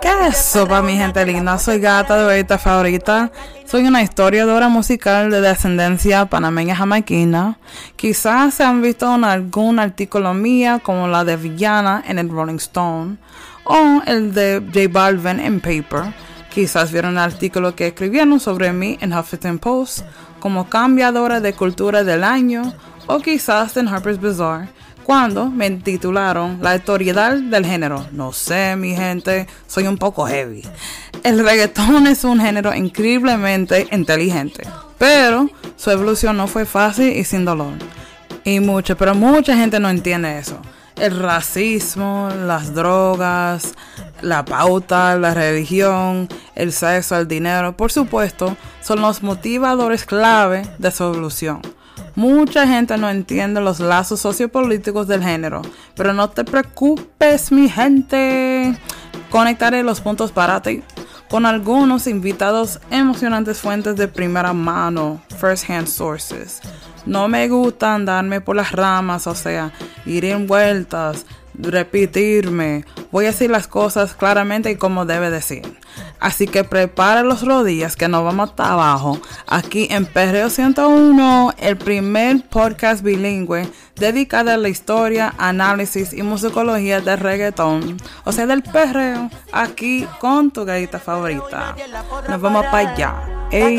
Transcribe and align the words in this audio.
¿Qué 0.00 0.28
es 0.28 0.36
sopa, 0.36 0.82
mi 0.82 0.96
gente 0.96 1.24
linda? 1.26 1.58
Soy 1.58 1.80
Gata 1.80 2.16
de 2.16 2.24
Ahorita 2.24 2.58
Favorita. 2.58 3.32
Soy 3.64 3.86
una 3.86 4.02
historiadora 4.02 4.68
musical 4.68 5.30
de 5.30 5.40
descendencia 5.40 6.26
panameña 6.26 6.76
jamaiquina. 6.76 7.58
Quizás 7.96 8.54
se 8.54 8.64
han 8.64 8.82
visto 8.82 9.12
en 9.14 9.24
algún 9.24 9.78
artículo 9.78 10.32
mía, 10.32 10.80
como 10.82 11.08
la 11.08 11.24
de 11.24 11.36
Villana 11.36 12.04
en 12.06 12.18
el 12.18 12.28
Rolling 12.28 12.56
Stone, 12.56 13.16
o 13.64 14.00
el 14.06 14.32
de 14.32 14.62
J 14.72 14.88
Balvin 14.90 15.40
en 15.40 15.60
Paper. 15.60 16.14
Quizás 16.50 16.92
vieron 16.92 17.12
el 17.12 17.18
artículo 17.18 17.74
que 17.74 17.88
escribieron 17.88 18.38
sobre 18.38 18.72
mí 18.72 18.98
en 19.00 19.12
Huffington 19.12 19.58
Post 19.58 20.04
como 20.40 20.68
cambiadora 20.68 21.40
de 21.40 21.52
cultura 21.52 22.04
del 22.04 22.22
año, 22.22 22.72
o 23.08 23.18
quizás 23.18 23.76
en 23.76 23.88
Harper's 23.88 24.20
Bazaar 24.20 24.68
cuando 25.06 25.46
me 25.48 25.70
titularon 25.70 26.58
La 26.60 26.72
autoridad 26.72 27.36
del 27.36 27.64
género. 27.64 28.04
No 28.10 28.32
sé, 28.32 28.74
mi 28.74 28.92
gente, 28.92 29.46
soy 29.68 29.86
un 29.86 29.98
poco 29.98 30.26
heavy. 30.26 30.64
El 31.22 31.44
reggaetón 31.44 32.08
es 32.08 32.24
un 32.24 32.40
género 32.40 32.74
increíblemente 32.74 33.86
inteligente, 33.92 34.64
pero 34.98 35.48
su 35.76 35.92
evolución 35.92 36.36
no 36.36 36.48
fue 36.48 36.64
fácil 36.66 37.16
y 37.16 37.22
sin 37.22 37.44
dolor. 37.44 37.74
Y 38.42 38.58
mucho, 38.58 38.96
pero 38.96 39.14
mucha 39.14 39.56
gente 39.56 39.78
no 39.78 39.88
entiende 39.88 40.40
eso. 40.40 40.60
El 40.96 41.16
racismo, 41.16 42.28
las 42.44 42.74
drogas, 42.74 43.74
la 44.22 44.44
pauta, 44.44 45.16
la 45.16 45.34
religión, 45.34 46.28
el 46.56 46.72
sexo, 46.72 47.16
el 47.16 47.28
dinero, 47.28 47.76
por 47.76 47.92
supuesto, 47.92 48.56
son 48.80 49.02
los 49.02 49.22
motivadores 49.22 50.04
clave 50.04 50.66
de 50.78 50.90
su 50.90 51.04
evolución. 51.04 51.75
Mucha 52.16 52.66
gente 52.66 52.96
no 52.96 53.08
entiende 53.08 53.60
los 53.60 53.78
lazos 53.78 54.20
sociopolíticos 54.20 55.06
del 55.06 55.22
género, 55.22 55.62
pero 55.94 56.12
no 56.12 56.30
te 56.30 56.44
preocupes, 56.44 57.52
mi 57.52 57.68
gente. 57.68 58.76
Conectaré 59.30 59.82
los 59.82 60.00
puntos 60.00 60.32
para 60.32 60.62
ti 60.62 60.82
con 61.28 61.44
algunos 61.46 62.06
invitados 62.06 62.80
emocionantes 62.90 63.58
fuentes 63.58 63.96
de 63.96 64.08
primera 64.08 64.52
mano, 64.52 65.20
first 65.38 65.68
hand 65.68 65.88
sources. 65.88 66.60
No 67.04 67.28
me 67.28 67.48
gusta 67.48 67.94
andarme 67.94 68.40
por 68.40 68.56
las 68.56 68.72
ramas, 68.72 69.26
o 69.26 69.34
sea, 69.34 69.72
ir 70.06 70.24
en 70.24 70.46
vueltas, 70.46 71.26
repetirme. 71.58 72.84
Voy 73.10 73.24
a 73.26 73.28
decir 73.28 73.50
las 73.50 73.68
cosas 73.68 74.14
claramente 74.14 74.70
y 74.70 74.76
como 74.76 75.06
debe 75.06 75.30
decir. 75.30 75.62
Así 76.20 76.46
que 76.46 76.64
prepara 76.64 77.22
los 77.22 77.42
rodillas 77.42 77.96
que 77.96 78.08
nos 78.08 78.24
vamos 78.24 78.50
hasta 78.50 78.72
abajo. 78.72 79.18
Aquí 79.46 79.88
en 79.90 80.06
Perreo 80.06 80.50
101, 80.50 81.52
el 81.58 81.76
primer 81.76 82.48
podcast 82.48 83.02
bilingüe 83.02 83.68
dedicado 83.96 84.50
a 84.50 84.56
la 84.56 84.68
historia, 84.68 85.34
análisis 85.38 86.12
y 86.12 86.22
musicología 86.22 87.00
del 87.00 87.18
reggaetón. 87.18 87.96
O 88.24 88.32
sea, 88.32 88.46
del 88.46 88.62
perreo. 88.62 89.30
Aquí 89.52 90.06
con 90.20 90.50
tu 90.50 90.64
gallita 90.64 90.98
favorita. 90.98 91.76
Nos 92.28 92.40
vamos 92.40 92.64
para 92.66 92.92
allá. 92.92 93.14
Ey. 93.50 93.76